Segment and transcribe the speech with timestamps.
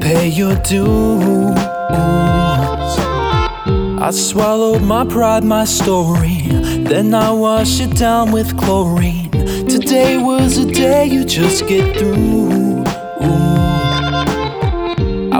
[0.00, 1.58] pay your dues.
[4.00, 6.42] I swallowed my pride, my story,
[6.90, 9.30] then I wash it down with chlorine.
[9.68, 12.84] Today was a day you just get through.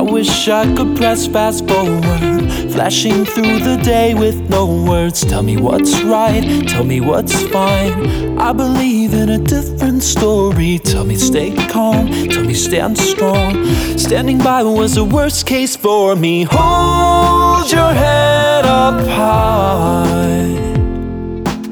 [0.03, 5.25] I wish I could press fast forward, flashing through the day with no words.
[5.25, 8.37] Tell me what's right, tell me what's fine.
[8.37, 10.81] I believe in a different story.
[10.81, 13.65] Tell me stay calm, tell me stand strong.
[13.97, 16.49] Standing by was the worst case for me.
[16.51, 20.49] Hold your head up high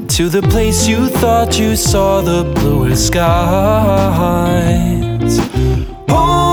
[0.07, 4.30] to the place you thought you saw the bluer skies.
[6.09, 6.50] Hold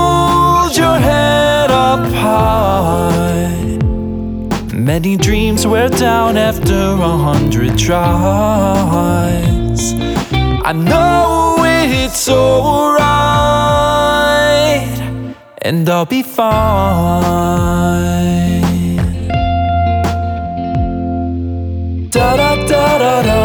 [4.72, 8.08] Many dreams wear down after a hundred tries.
[10.64, 13.08] I know it's alright,
[15.62, 16.48] and I'll be fine.
[22.10, 23.42] Da Da da da da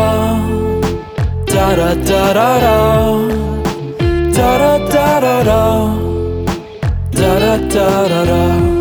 [1.48, 2.80] da da da da da
[4.32, 5.62] da da da da da da
[7.14, 8.73] da da da da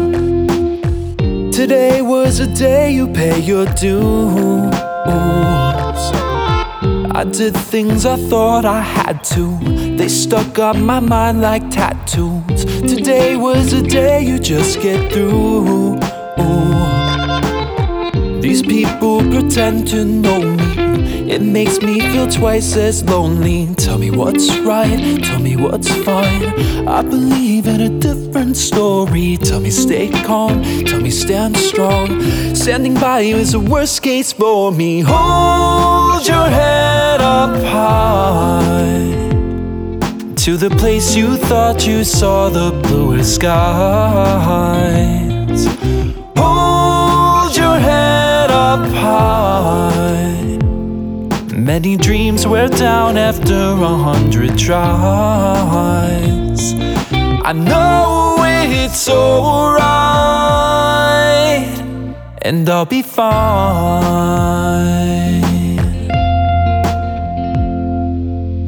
[1.63, 4.75] Today was a day you pay your dues.
[7.15, 9.47] I did things I thought I had to.
[9.97, 12.65] They stuck on my mind like tattoos.
[12.65, 16.01] Today was a day you just get through.
[18.41, 20.82] These people pretend to know me.
[21.29, 23.75] It makes me feel twice as lonely.
[23.77, 26.89] Tell me what's right, tell me what's fine.
[26.89, 29.37] I believe in a different story.
[29.37, 32.21] Tell me stay calm, tell me stand strong.
[32.55, 35.01] Standing by you is the worst case for me.
[35.01, 39.23] Hold your head up high
[40.45, 43.63] to the place you thought you saw the bluest skies.
[51.75, 54.75] Many dreams wear down after a hundred tries.
[57.49, 59.81] I know it's alright,
[62.43, 63.33] and I'll be fine.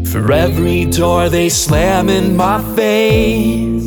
[0.06, 3.84] For every door they slam in my face,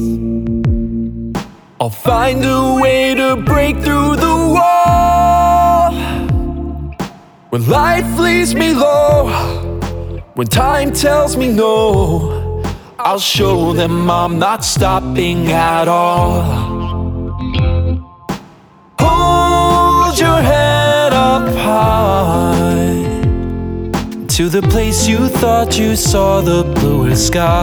[1.82, 4.27] I'll find a way to break through the
[7.58, 9.30] When life leaves me low,
[10.36, 12.62] when time tells me no,
[13.00, 16.44] I'll show them I'm not stopping at all.
[19.00, 23.24] Hold your head up high
[24.28, 27.58] to the place you thought you saw the bluer skies.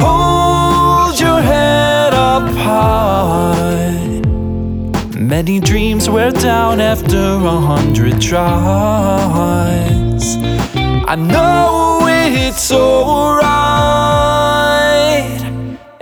[0.00, 3.67] Hold your head up high
[5.48, 8.36] many dreams wear down after a hundred tries.
[11.08, 13.48] I know it's alright,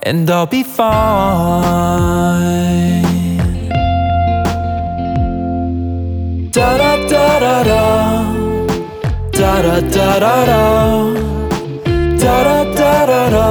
[0.02, 0.96] and I'll be fine.
[6.50, 7.84] Da da da da da,
[9.30, 10.62] da da da da da,
[12.18, 13.48] da da da da da,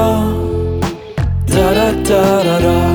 [1.48, 2.95] da da da da da